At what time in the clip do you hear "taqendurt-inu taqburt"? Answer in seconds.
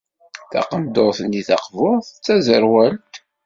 0.51-2.07